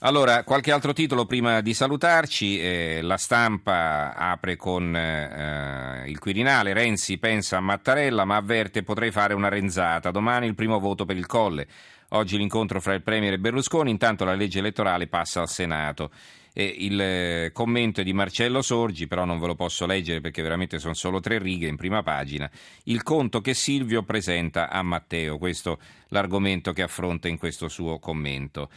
[0.00, 2.60] Allora, qualche altro titolo prima di salutarci.
[2.60, 6.74] Eh, la stampa apre con eh, il Quirinale.
[6.74, 10.10] Renzi pensa a Mattarella ma avverte potrei fare una renzata.
[10.10, 11.66] Domani il primo voto per il Colle.
[12.10, 13.90] Oggi l'incontro fra il Premier e Berlusconi.
[13.90, 16.10] Intanto la legge elettorale passa al Senato.
[16.52, 20.42] E il eh, commento è di Marcello Sorgi, però non ve lo posso leggere perché
[20.42, 22.50] veramente sono solo tre righe in prima pagina.
[22.84, 25.38] Il conto che Silvio presenta a Matteo.
[25.38, 28.68] Questo è l'argomento che affronta in questo suo commento.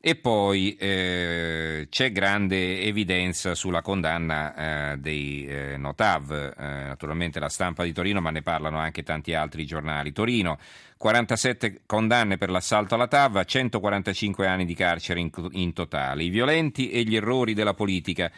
[0.00, 7.48] E poi eh, c'è grande evidenza sulla condanna eh, dei eh, Notav, eh, naturalmente la
[7.48, 10.12] stampa di Torino, ma ne parlano anche tanti altri giornali.
[10.12, 10.56] Torino,
[10.96, 16.22] 47 condanne per l'assalto alla TAV, 145 anni di carcere in, in totale.
[16.22, 18.30] I violenti e gli errori della politica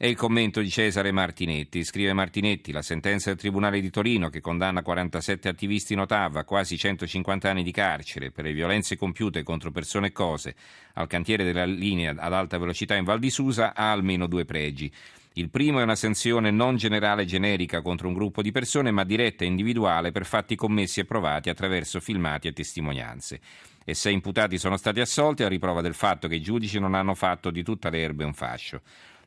[0.00, 1.82] è il commento di Cesare Martinetti.
[1.82, 6.44] Scrive Martinetti, la sentenza del Tribunale di Torino che condanna 47 attivisti in Ottava a
[6.44, 10.54] quasi 150 anni di carcere per le violenze compiute contro persone e cose
[10.94, 14.88] al cantiere della linea ad alta velocità in Val di Susa ha almeno due pregi.
[15.32, 19.42] Il primo è una sanzione non generale generica contro un gruppo di persone, ma diretta
[19.42, 23.40] e individuale per fatti commessi e provati attraverso filmati e testimonianze.
[23.84, 27.16] E sei imputati sono stati assolti a riprova del fatto che i giudici non hanno
[27.16, 28.80] fatto di tutta l'erba un fascio.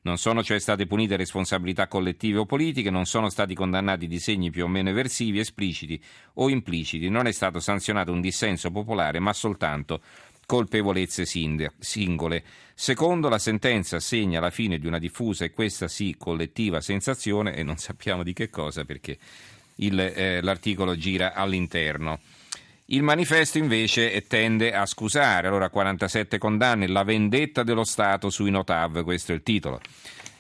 [0.04, 4.64] Non sono cioè state punite responsabilità collettive o politiche, non sono stati condannati disegni più
[4.64, 6.02] o meno eversivi, espliciti
[6.36, 10.02] o impliciti, non è stato sanzionato un dissenso popolare, ma soltanto
[10.48, 12.44] colpevolezze singole.
[12.74, 17.62] Secondo, la sentenza segna la fine di una diffusa e questa sì collettiva sensazione, e
[17.62, 19.18] non sappiamo di che cosa perché
[19.76, 22.20] il, eh, l'articolo gira all'interno.
[22.92, 29.04] Il manifesto invece tende a scusare, allora 47 condanne, la vendetta dello Stato sui Notav,
[29.04, 29.80] questo è il titolo.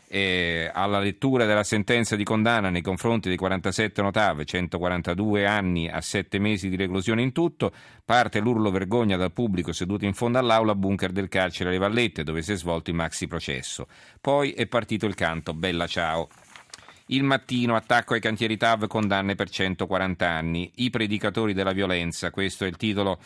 [0.09, 6.01] E alla lettura della sentenza di condanna nei confronti dei 47 Notav, 142 anni a
[6.01, 7.71] 7 mesi di reclusione in tutto,
[8.03, 12.41] parte l'urlo vergogna dal pubblico seduto in fondo all'aula bunker del carcere alle Vallette dove
[12.41, 13.87] si è svolto il maxi processo.
[14.19, 16.27] Poi è partito il canto Bella ciao.
[17.11, 20.71] Il mattino, attacco ai cantieri TAV, condanne per 140 anni.
[20.75, 23.19] I predicatori della violenza, questo è il titolo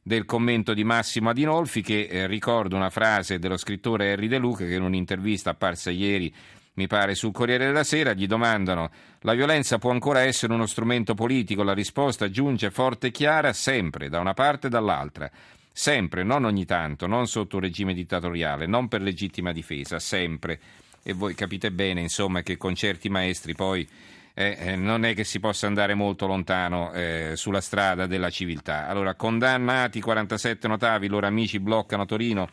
[0.00, 4.64] del commento di Massimo Adinolfi che eh, ricorda una frase dello scrittore Harry De Luca
[4.64, 6.32] che in un'intervista apparsa ieri
[6.74, 8.90] mi pare sul Corriere della Sera, gli domandano
[9.22, 11.64] la violenza può ancora essere uno strumento politico?
[11.64, 15.28] La risposta giunge forte e chiara sempre, da una parte e dall'altra.
[15.72, 20.60] Sempre, non ogni tanto, non sotto un regime dittatoriale, non per legittima difesa, sempre
[21.02, 23.88] e voi capite bene insomma che con certi maestri poi
[24.34, 28.88] eh, eh, non è che si possa andare molto lontano eh, sulla strada della civiltà.
[28.88, 32.48] Allora, condannati 47 notavi, loro amici bloccano Torino,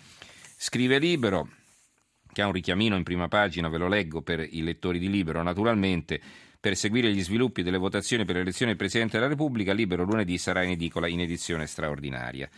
[0.57, 1.47] scrive Libero,
[2.31, 5.41] che ha un richiamino in prima pagina, ve lo leggo per i lettori di Libero,
[5.41, 6.19] naturalmente.
[6.59, 10.63] Per seguire gli sviluppi delle votazioni per l'elezione del Presidente della Repubblica, Libero lunedì sarà
[10.63, 12.49] in edicola in edizione straordinaria.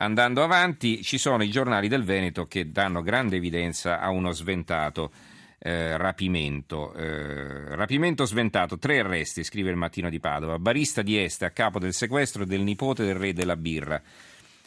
[0.00, 5.10] Andando avanti, ci sono i giornali del Veneto che danno grande evidenza a uno sventato
[5.58, 6.94] eh, rapimento.
[6.94, 10.60] Eh, rapimento sventato, tre arresti, scrive il mattino di Padova.
[10.60, 14.00] Barista di Este a capo del sequestro del nipote del re della birra.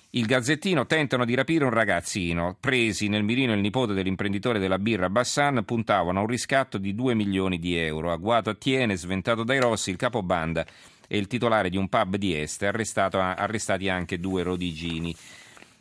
[0.09, 2.57] Il Gazzettino tentano di rapire un ragazzino.
[2.59, 7.13] Presi nel mirino il nipote dell'imprenditore della birra Bassan, puntavano a un riscatto di 2
[7.13, 8.11] milioni di euro.
[8.11, 10.65] Agguato a Tiene, sventato dai Rossi, il capobanda
[11.11, 15.13] e il titolare di un pub di Este, arrestati anche due rodigini.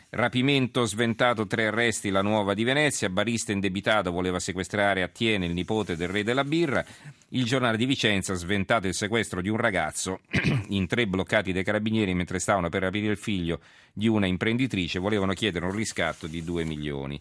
[0.09, 5.53] Rapimento sventato, tre arresti, la nuova di Venezia, barista indebitato voleva sequestrare a Tiene il
[5.53, 6.85] nipote del re della birra,
[7.29, 10.19] il giornale di Vicenza sventato il sequestro di un ragazzo
[10.71, 13.61] in tre bloccati dai carabinieri mentre stavano per rapire il figlio
[13.93, 17.21] di una imprenditrice, volevano chiedere un riscatto di 2 milioni.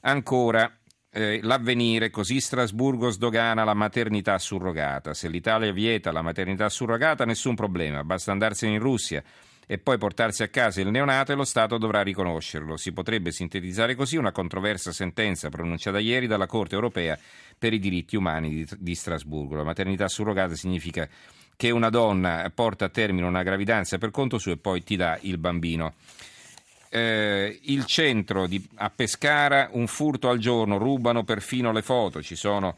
[0.00, 0.77] Ancora,
[1.18, 5.14] eh, l'avvenire, così Strasburgo sdogana la maternità surrogata.
[5.14, 9.20] Se l'Italia vieta la maternità surrogata, nessun problema, basta andarsene in Russia
[9.66, 12.76] e poi portarsi a casa il neonato e lo Stato dovrà riconoscerlo.
[12.76, 17.18] Si potrebbe sintetizzare così una controversa sentenza pronunciata ieri dalla Corte europea
[17.58, 19.56] per i diritti umani di, di Strasburgo.
[19.56, 21.08] La maternità surrogata significa
[21.56, 25.18] che una donna porta a termine una gravidanza per conto suo e poi ti dà
[25.22, 25.94] il bambino
[26.90, 32.36] eh, il centro di, a Pescara, un furto al giorno, rubano perfino le foto, ci
[32.36, 32.76] sono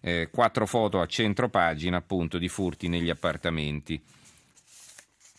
[0.00, 4.00] eh, quattro foto a centro pagina appunto di furti negli appartamenti.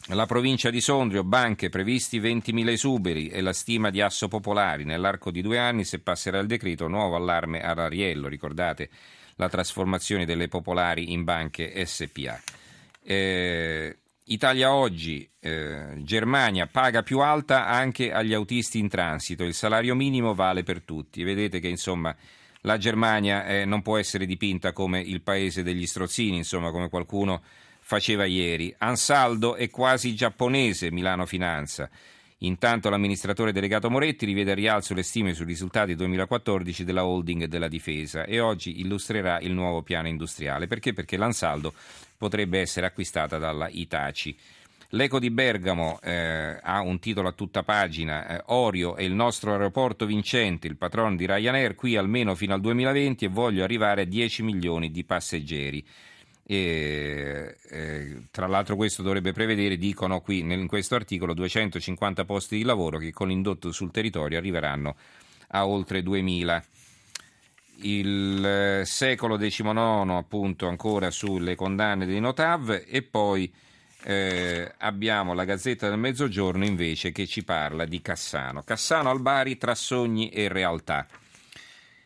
[0.07, 4.84] La provincia di Sondrio, banche previsti 20.000 esuberi e la stima di Asso Popolari.
[4.84, 8.28] Nell'arco di due anni, se passerà il decreto, nuovo allarme a Rariello.
[8.28, 8.90] Ricordate
[9.36, 12.42] la trasformazione delle popolari in banche SPA.
[13.04, 19.96] Eh, Italia oggi, eh, Germania paga più alta anche agli autisti in transito, il salario
[19.96, 21.24] minimo vale per tutti.
[21.24, 22.16] Vedete che insomma
[22.62, 27.42] la Germania eh, non può essere dipinta come il paese degli strozzini, insomma come qualcuno
[27.80, 28.74] faceva ieri.
[28.78, 31.90] Ansaldo è quasi giapponese, Milano Finanza.
[32.44, 37.68] Intanto l'amministratore delegato Moretti rivede a rialzo le stime sui risultati 2014 della holding della
[37.68, 40.66] difesa e oggi illustrerà il nuovo piano industriale.
[40.66, 40.92] Perché?
[40.92, 41.72] Perché l'Ansaldo
[42.18, 44.36] potrebbe essere acquistata dalla Itaci.
[44.94, 49.52] L'Eco di Bergamo eh, ha un titolo a tutta pagina, eh, Orio è il nostro
[49.52, 54.06] aeroporto vincente, il patrono di Ryanair qui almeno fino al 2020 e voglio arrivare a
[54.06, 55.86] 10 milioni di passeggeri.
[56.44, 62.64] E, eh, tra l'altro questo dovrebbe prevedere, dicono qui in questo articolo, 250 posti di
[62.64, 64.96] lavoro che con l'indotto sul territorio arriveranno
[65.50, 66.64] a oltre 2000
[67.84, 73.52] il eh, secolo XIX appunto ancora sulle condanne dei Notav e poi
[74.04, 78.64] eh, abbiamo la Gazzetta del Mezzogiorno invece che ci parla di Cassano.
[78.64, 81.08] Cassano al Bari tra sogni e realtà.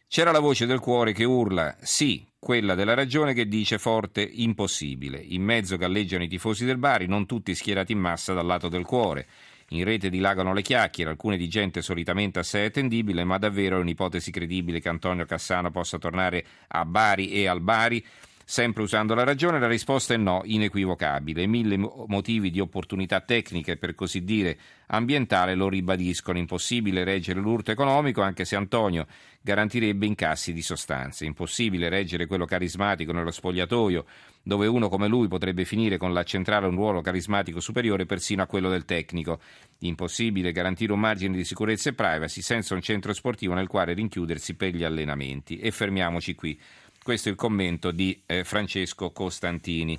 [0.08, 5.18] C'era la voce del cuore che urla sì, quella della ragione che dice forte impossibile.
[5.18, 8.86] In mezzo galleggiano i tifosi del Bari, non tutti schierati in massa dal lato del
[8.86, 9.26] cuore.
[9.70, 14.30] In rete dilagano le chiacchiere, alcune di gente solitamente assai attendibile, ma davvero è un'ipotesi
[14.30, 18.06] credibile che Antonio Cassano possa tornare a Bari e al Bari?
[18.48, 21.48] Sempre usando la ragione, la risposta è no, inequivocabile.
[21.48, 24.56] Mille motivi di opportunità tecnica e per così dire
[24.86, 26.38] ambientale lo ribadiscono.
[26.38, 29.08] Impossibile reggere l'urto economico, anche se Antonio
[29.42, 31.26] garantirebbe incassi di sostanze.
[31.26, 34.06] Impossibile reggere quello carismatico nello spogliatoio,
[34.44, 38.70] dove uno come lui potrebbe finire con l'accentrare un ruolo carismatico superiore persino a quello
[38.70, 39.40] del tecnico.
[39.80, 44.54] Impossibile garantire un margine di sicurezza e privacy senza un centro sportivo nel quale rinchiudersi
[44.54, 45.58] per gli allenamenti.
[45.58, 46.60] E fermiamoci qui.
[47.06, 49.96] Questo è il commento di eh, Francesco Costantini.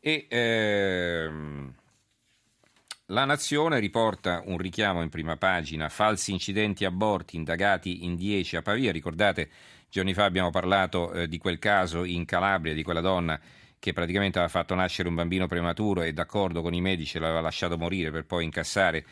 [0.00, 1.72] E, ehm,
[3.06, 8.62] la Nazione riporta un richiamo in prima pagina, falsi incidenti aborti indagati in 10 a
[8.62, 8.90] Pavia.
[8.90, 9.48] Ricordate,
[9.88, 13.38] giorni fa abbiamo parlato eh, di quel caso in Calabria, di quella donna
[13.78, 17.78] che praticamente aveva fatto nascere un bambino prematuro e d'accordo con i medici l'aveva lasciato
[17.78, 19.04] morire per poi incassare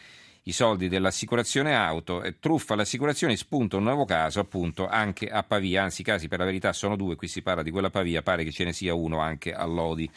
[0.44, 6.00] i soldi dell'assicurazione auto, truffa l'assicurazione, spunta un nuovo caso appunto anche a Pavia, anzi
[6.00, 8.50] i casi per la verità sono due, qui si parla di quella Pavia, pare che
[8.50, 10.10] ce ne sia uno anche a Lodi.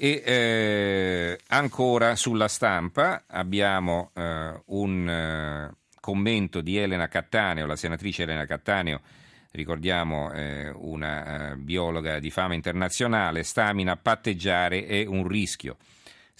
[0.00, 8.22] E eh, ancora sulla stampa abbiamo eh, un eh, commento di Elena Cattaneo, la senatrice
[8.22, 9.00] Elena Cattaneo,
[9.50, 15.76] ricordiamo eh, una eh, biologa di fama internazionale, stamina patteggiare è un rischio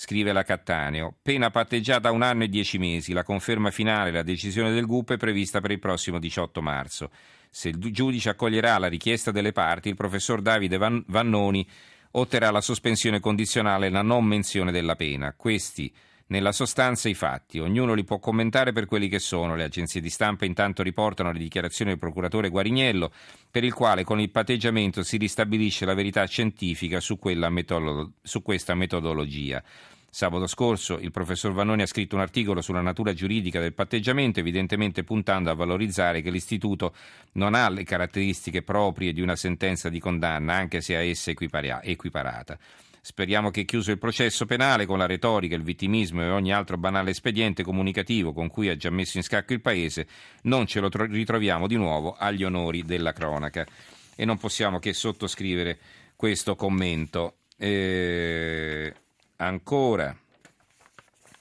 [0.00, 1.17] scrive la Cattaneo.
[1.21, 3.12] Pena patteggiata un anno e dieci mesi.
[3.12, 7.11] La conferma finale, la decisione del GUP è prevista per il prossimo 18 marzo.
[7.50, 11.69] Se il giudice accoglierà la richiesta delle parti, il professor Davide Vannoni
[12.12, 15.35] otterrà la sospensione condizionale e la non menzione della pena.
[15.37, 15.93] Questi
[16.28, 19.56] nella sostanza i fatti, ognuno li può commentare per quelli che sono.
[19.56, 23.12] Le agenzie di stampa intanto riportano le dichiarazioni del procuratore Guarignello,
[23.50, 28.75] per il quale con il patteggiamento si ristabilisce la verità scientifica su, metodolo- su questa
[28.75, 29.62] metodologia.
[30.10, 35.04] Sabato scorso il professor Vannoni ha scritto un articolo sulla natura giuridica del patteggiamento, evidentemente
[35.04, 36.94] puntando a valorizzare che l'istituto
[37.32, 42.58] non ha le caratteristiche proprie di una sentenza di condanna, anche se a essa equiparata.
[43.00, 47.11] Speriamo che chiuso il processo penale con la retorica, il vittimismo e ogni altro banale
[47.11, 50.06] espediente comunicativo con cui ha già messo in scacco il Paese,
[50.43, 53.67] non ce lo ritroviamo di nuovo agli onori della cronaca.
[54.15, 55.79] E non possiamo che sottoscrivere
[56.17, 57.37] questo commento.
[57.56, 58.93] Eh,
[59.37, 60.17] ancora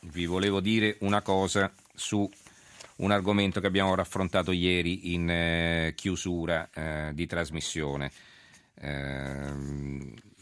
[0.01, 2.29] vi volevo dire una cosa su
[2.97, 8.11] un argomento che abbiamo raffrontato ieri in eh, chiusura eh, di trasmissione.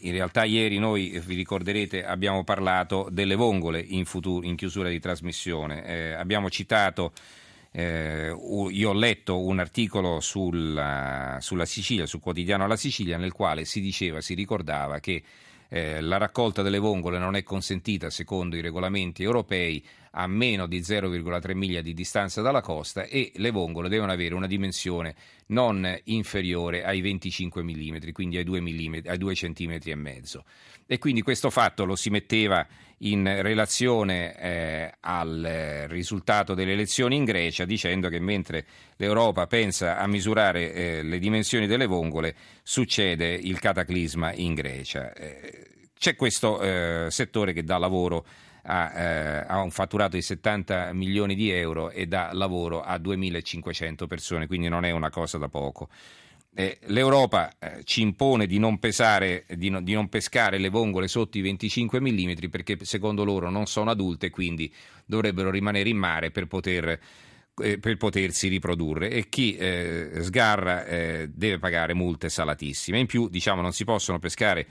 [0.06, 4.88] In realtà ieri noi, eh, vi ricorderete, abbiamo parlato delle vongole in, futuro, in chiusura
[4.88, 5.84] di trasmissione.
[5.84, 7.12] Eh, abbiamo citato,
[7.72, 8.28] eh,
[8.70, 13.80] io ho letto un articolo sulla, sulla, Sicilia, sul quotidiano La Sicilia, nel quale si
[13.80, 15.24] diceva, si ricordava che
[15.68, 19.84] eh, la raccolta delle vongole non è consentita secondo i regolamenti europei
[20.18, 24.46] a meno di 0,3 miglia di distanza dalla costa e le vongole devono avere una
[24.46, 25.14] dimensione
[25.48, 30.44] non inferiore ai 25 mm, quindi ai 2, mm, ai 2 cm e mezzo.
[30.86, 32.66] E quindi questo fatto lo si metteva
[33.00, 38.64] in relazione eh, al risultato delle elezioni in Grecia, dicendo che mentre
[38.96, 45.12] l'Europa pensa a misurare eh, le dimensioni delle vongole, succede il cataclisma in Grecia.
[45.12, 45.66] Eh,
[45.98, 48.24] c'è questo eh, settore che dà lavoro
[48.66, 54.06] ha, eh, ha, un fatturato di 70 milioni di euro e dà lavoro a 2.500
[54.06, 55.88] persone, quindi non è una cosa da poco.
[56.58, 61.06] Eh, L'Europa eh, ci impone di non, pesare, di, no, di non, pescare le vongole
[61.06, 64.72] sotto i 25 mm perché secondo loro non sono adulte, quindi
[65.04, 66.98] dovrebbero rimanere in mare per, poter,
[67.62, 72.98] eh, per potersi riprodurre e chi eh, sgarra eh, deve pagare multe salatissime.
[72.98, 74.66] In più, diciamo, non si possono pescare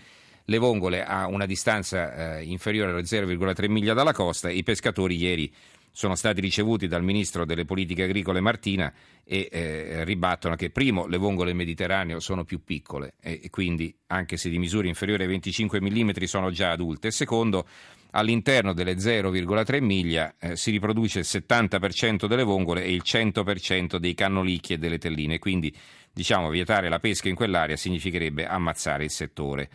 [0.45, 4.49] le vongole a una distanza eh, inferiore allo 0,3 miglia dalla costa.
[4.49, 5.51] I pescatori ieri
[5.91, 8.91] sono stati ricevuti dal ministro delle politiche agricole Martina
[9.23, 13.95] e eh, ribattono che primo le vongole del Mediterraneo sono più piccole e, e quindi
[14.07, 17.65] anche se di misura inferiore ai 25 mm sono già adulte secondo
[18.11, 24.13] all'interno delle 0,3 miglia eh, si riproduce il 70% delle vongole e il 100% dei
[24.13, 25.73] cannolicchi e delle telline, quindi
[26.11, 29.69] diciamo vietare la pesca in quell'area significherebbe ammazzare il settore.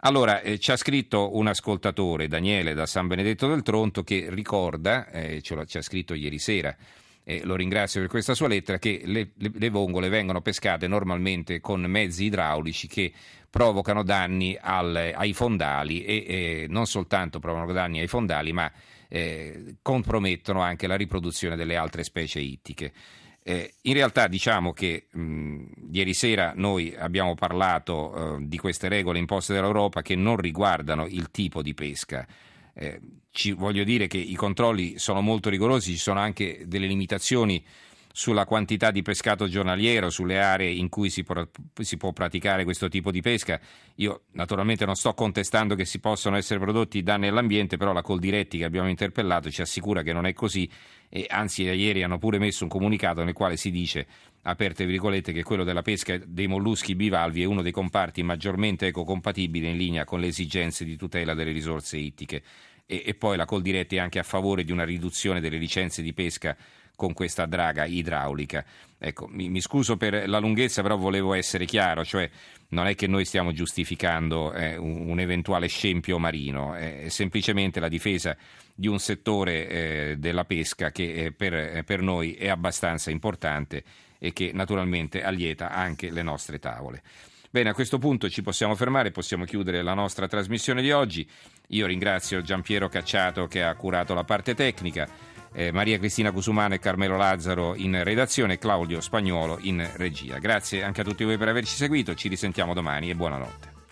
[0.00, 5.08] Allora, eh, ci ha scritto un ascoltatore, Daniele da San Benedetto del Tronto, che ricorda,
[5.10, 6.76] eh, ce ci ha scritto ieri sera,
[7.24, 11.60] eh, lo ringrazio per questa sua lettera, che le, le, le, vongole vengono pescate normalmente
[11.60, 13.10] con mezzi idraulici che
[13.48, 18.70] provocano danni al, ai fondali e eh, non soltanto provocano danni ai fondali, ma
[19.08, 22.92] eh, compromettono anche la riproduzione delle altre specie ittiche.
[23.48, 29.20] Eh, in realtà diciamo che mh, ieri sera noi abbiamo parlato eh, di queste regole
[29.20, 32.26] imposte dall'Europa che non riguardano il tipo di pesca.
[32.74, 33.00] Eh,
[33.30, 37.64] ci voglio dire che i controlli sono molto rigorosi, ci sono anche delle limitazioni
[38.10, 41.46] sulla quantità di pescato giornaliero, sulle aree in cui si può,
[41.80, 43.60] si può, praticare questo tipo di pesca.
[43.96, 48.58] Io naturalmente non sto contestando che si possano essere prodotti danni all'ambiente, però la Coldiretti
[48.58, 50.68] che abbiamo interpellato ci assicura che non è così
[51.08, 54.06] e anzi ieri hanno pure messo un comunicato nel quale si dice,
[54.42, 59.68] aperte virgolette, che quello della pesca dei molluschi bivalvi è uno dei comparti maggiormente ecocompatibili
[59.70, 62.42] in linea con le esigenze di tutela delle risorse ittiche.
[62.86, 66.12] E, e poi la Coldiretti è anche a favore di una riduzione delle licenze di
[66.12, 66.56] pesca
[66.96, 68.64] con questa draga idraulica.
[68.98, 72.28] Ecco, mi, mi, scuso per la lunghezza, però volevo essere chiaro, cioè
[72.70, 77.88] non è che noi stiamo giustificando eh, un, un, eventuale scempio marino, è semplicemente la
[77.88, 78.36] difesa
[78.74, 83.84] di un settore eh, della pesca che eh, per, per noi è abbastanza importante
[84.18, 87.02] e che naturalmente allieta anche le nostre tavole.
[87.50, 91.26] Bene, a questo punto ci possiamo fermare, possiamo chiudere la nostra trasmissione di oggi.
[91.68, 95.08] Io ringrazio Giampiero Cacciato che ha curato la parte tecnica
[95.56, 100.38] eh, Maria Cristina Cusumano e Carmelo Lazzaro in redazione e Claudio Spagnuolo in regia.
[100.38, 103.75] Grazie anche a tutti voi per averci seguito, ci risentiamo domani e buonanotte.